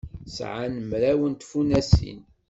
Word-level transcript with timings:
Sɛan 0.35 0.73
mraw 0.89 1.21
n 1.27 1.33
tfunasin. 1.35 2.19